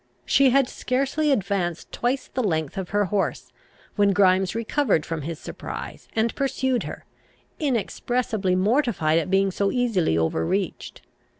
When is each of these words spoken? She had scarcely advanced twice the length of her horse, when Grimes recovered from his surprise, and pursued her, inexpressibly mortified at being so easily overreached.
She 0.25 0.49
had 0.49 0.67
scarcely 0.67 1.31
advanced 1.31 1.91
twice 1.91 2.27
the 2.27 2.41
length 2.41 2.75
of 2.75 2.89
her 2.89 3.05
horse, 3.05 3.51
when 3.97 4.13
Grimes 4.13 4.55
recovered 4.55 5.05
from 5.05 5.21
his 5.21 5.37
surprise, 5.37 6.07
and 6.13 6.33
pursued 6.33 6.81
her, 6.85 7.05
inexpressibly 7.59 8.55
mortified 8.55 9.19
at 9.19 9.29
being 9.29 9.51
so 9.51 9.71
easily 9.71 10.17
overreached. 10.17 11.03